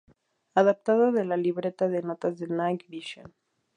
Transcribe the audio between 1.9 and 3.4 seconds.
notas de"Night Visions".